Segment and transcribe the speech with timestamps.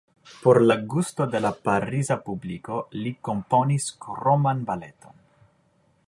[0.43, 5.21] Por la gusto de la Pariza publiko li komponis kroman baleton.